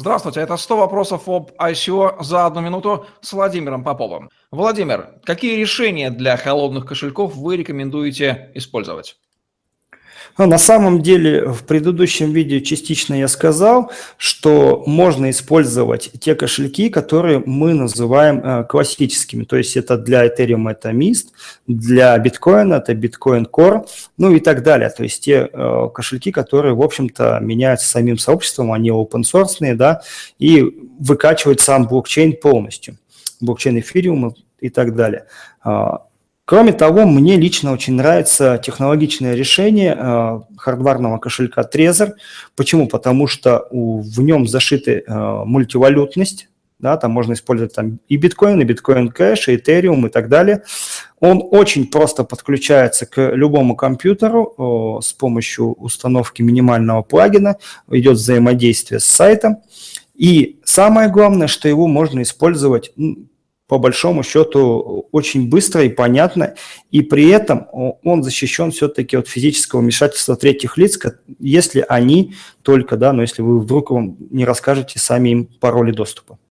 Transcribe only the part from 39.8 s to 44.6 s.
э, хардварного кошелька Trezor. Почему? Потому что в нем